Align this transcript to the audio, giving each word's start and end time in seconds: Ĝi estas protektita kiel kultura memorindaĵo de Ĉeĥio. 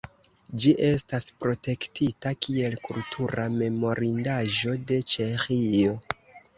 Ĝi 0.61 0.71
estas 0.87 1.27
protektita 1.43 2.33
kiel 2.47 2.79
kultura 2.89 3.47
memorindaĵo 3.61 4.77
de 4.91 5.03
Ĉeĥio. 5.15 5.99